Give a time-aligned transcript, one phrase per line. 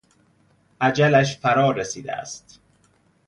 [0.81, 2.59] اجلش فرا رسیده است.